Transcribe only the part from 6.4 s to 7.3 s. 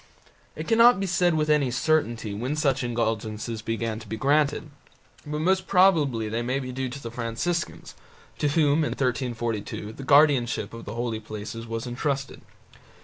may be due to the